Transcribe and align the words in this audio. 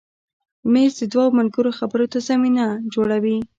مېز 0.71 0.91
د 0.99 1.01
دوو 1.13 1.35
ملګرو 1.37 1.71
خبرو 1.79 2.05
ته 2.13 2.19
زمینه 2.27 2.65
جوړوي. 2.93 3.37